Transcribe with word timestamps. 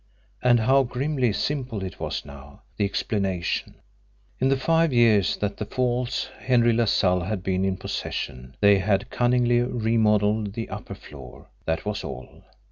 And 0.41 0.61
how 0.61 0.81
grimly 0.81 1.31
simple 1.31 1.83
it 1.83 1.99
was 1.99 2.25
now, 2.25 2.63
the 2.75 2.85
explanation! 2.85 3.75
In 4.39 4.49
the 4.49 4.57
five 4.57 4.91
years 4.91 5.37
that 5.37 5.57
the 5.57 5.65
false 5.65 6.27
Henry 6.39 6.73
LaSalle 6.73 7.21
had 7.25 7.43
been 7.43 7.63
in 7.63 7.77
possession, 7.77 8.55
they 8.61 8.79
had 8.79 9.11
cunningly 9.11 9.61
remodelled 9.61 10.53
the 10.53 10.69
upper 10.69 10.95
floor 10.95 11.49
that 11.67 11.85
was 11.85 12.03
all! 12.03 12.43